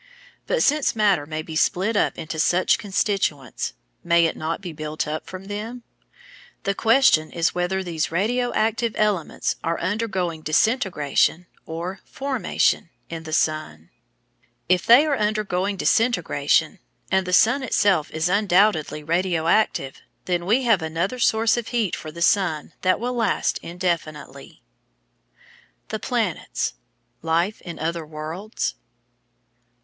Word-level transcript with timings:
But 0.47 0.63
since 0.63 0.95
matter 0.95 1.27
may 1.27 1.43
be 1.43 1.55
split 1.55 1.95
up 1.95 2.17
into 2.17 2.39
such 2.39 2.79
constituents, 2.79 3.73
may 4.03 4.25
it 4.25 4.35
not 4.35 4.59
be 4.59 4.73
built 4.73 5.07
up 5.07 5.27
from 5.27 5.45
them? 5.45 5.83
The 6.63 6.73
question 6.73 7.31
is 7.31 7.53
whether 7.53 7.83
these 7.83 8.11
"radio 8.11 8.51
active" 8.55 8.93
elements 8.97 9.57
are 9.63 9.79
undergoing 9.79 10.41
disintegration, 10.41 11.45
or 11.67 11.99
formation, 12.03 12.89
in 13.11 13.25
the 13.25 13.31
sun. 13.31 13.91
If 14.67 14.87
they 14.87 15.05
are 15.05 15.15
undergoing 15.15 15.77
disintegration 15.77 16.79
and 17.11 17.27
the 17.27 17.31
sun 17.31 17.61
itself 17.61 18.09
is 18.09 18.27
undoubtedly 18.27 19.03
radio 19.03 19.45
active 19.45 20.01
then 20.25 20.47
we 20.47 20.63
have 20.63 20.81
another 20.81 21.19
source 21.19 21.57
of 21.57 21.67
heat 21.67 21.95
for 21.95 22.11
the 22.11 22.23
sun 22.23 22.73
that 22.81 22.99
will 22.99 23.13
last 23.13 23.59
indefinitely. 23.61 24.63
THE 25.89 25.99
PLANETS 25.99 26.73
LIFE 27.21 27.61
IN 27.61 27.77
OTHER 27.77 28.03
WORLDS? 28.07 28.73